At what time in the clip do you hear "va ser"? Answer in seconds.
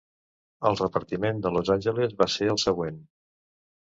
2.21-2.47